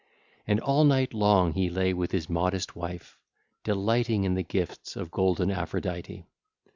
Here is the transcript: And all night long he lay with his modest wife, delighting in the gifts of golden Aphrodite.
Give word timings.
And 0.47 0.59
all 0.59 0.83
night 0.83 1.13
long 1.13 1.53
he 1.53 1.69
lay 1.69 1.93
with 1.93 2.11
his 2.11 2.27
modest 2.27 2.75
wife, 2.75 3.19
delighting 3.63 4.23
in 4.23 4.33
the 4.33 4.41
gifts 4.41 4.95
of 4.95 5.11
golden 5.11 5.51
Aphrodite. 5.51 6.25